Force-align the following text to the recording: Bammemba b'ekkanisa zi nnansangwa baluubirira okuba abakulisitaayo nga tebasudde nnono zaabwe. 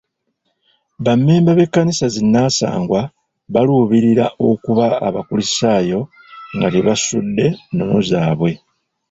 Bammemba 1.03 1.51
b'ekkanisa 1.57 2.05
zi 2.13 2.21
nnansangwa 2.25 3.01
baluubirira 3.53 4.25
okuba 4.49 4.85
abakulisitaayo 5.07 5.99
nga 6.55 6.67
tebasudde 6.73 7.47
nnono 7.71 7.97
zaabwe. 8.09 8.51